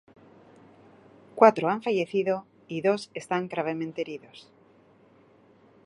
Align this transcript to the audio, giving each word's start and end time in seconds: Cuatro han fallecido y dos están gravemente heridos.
Cuatro 1.35 1.69
han 1.69 1.83
fallecido 1.83 2.47
y 2.67 2.81
dos 2.81 3.11
están 3.13 3.47
gravemente 3.49 4.01
heridos. 4.01 4.49